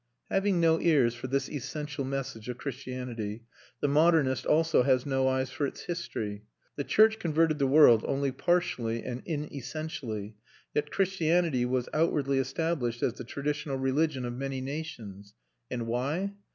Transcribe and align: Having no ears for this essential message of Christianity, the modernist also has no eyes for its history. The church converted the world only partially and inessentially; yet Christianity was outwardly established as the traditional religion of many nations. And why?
Having 0.31 0.59
no 0.59 0.79
ears 0.81 1.13
for 1.13 1.27
this 1.27 1.47
essential 1.47 2.03
message 2.03 2.49
of 2.49 2.57
Christianity, 2.57 3.43
the 3.81 3.87
modernist 3.87 4.47
also 4.47 4.81
has 4.81 5.05
no 5.05 5.27
eyes 5.27 5.51
for 5.51 5.67
its 5.67 5.81
history. 5.81 6.41
The 6.75 6.83
church 6.83 7.19
converted 7.19 7.59
the 7.59 7.67
world 7.67 8.03
only 8.07 8.31
partially 8.31 9.03
and 9.03 9.21
inessentially; 9.27 10.37
yet 10.73 10.89
Christianity 10.89 11.65
was 11.65 11.87
outwardly 11.93 12.39
established 12.39 13.03
as 13.03 13.13
the 13.13 13.23
traditional 13.23 13.75
religion 13.77 14.25
of 14.25 14.33
many 14.33 14.59
nations. 14.59 15.35
And 15.69 15.85
why? 15.85 16.33